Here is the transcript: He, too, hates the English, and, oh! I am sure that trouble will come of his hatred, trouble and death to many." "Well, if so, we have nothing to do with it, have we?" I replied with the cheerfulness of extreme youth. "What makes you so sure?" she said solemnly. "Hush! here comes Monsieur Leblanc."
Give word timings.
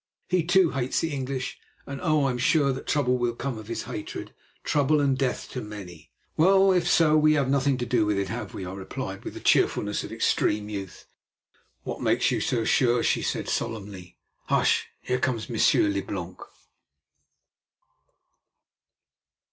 He, 0.29 0.43
too, 0.43 0.71
hates 0.71 0.99
the 0.99 1.11
English, 1.13 1.59
and, 1.85 2.01
oh! 2.01 2.23
I 2.23 2.31
am 2.31 2.39
sure 2.39 2.73
that 2.73 2.87
trouble 2.87 3.19
will 3.19 3.35
come 3.35 3.59
of 3.59 3.67
his 3.67 3.83
hatred, 3.83 4.33
trouble 4.63 4.99
and 4.99 5.15
death 5.15 5.47
to 5.51 5.61
many." 5.61 6.09
"Well, 6.35 6.71
if 6.71 6.89
so, 6.89 7.15
we 7.15 7.33
have 7.33 7.47
nothing 7.51 7.77
to 7.77 7.85
do 7.85 8.07
with 8.07 8.17
it, 8.17 8.27
have 8.29 8.55
we?" 8.55 8.65
I 8.65 8.73
replied 8.73 9.23
with 9.23 9.35
the 9.35 9.39
cheerfulness 9.39 10.03
of 10.03 10.11
extreme 10.11 10.69
youth. 10.69 11.05
"What 11.83 12.01
makes 12.01 12.31
you 12.31 12.41
so 12.41 12.65
sure?" 12.65 13.03
she 13.03 13.21
said 13.21 13.47
solemnly. 13.47 14.17
"Hush! 14.45 14.87
here 15.01 15.19
comes 15.19 15.51
Monsieur 15.51 15.87
Leblanc." 15.87 16.39